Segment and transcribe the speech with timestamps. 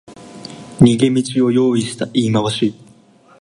[0.79, 2.73] 逃げ道を用意した言い回し